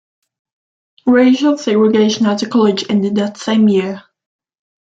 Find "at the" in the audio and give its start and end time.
2.25-2.49